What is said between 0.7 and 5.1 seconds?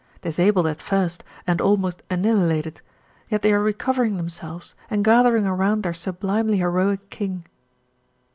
first and almost annihilated, yet they are recovering themselves and